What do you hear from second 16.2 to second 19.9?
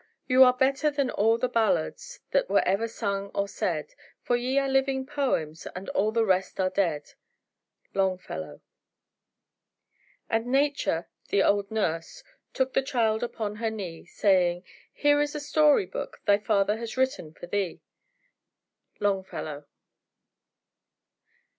Thy Father has written for thee." Longfellow.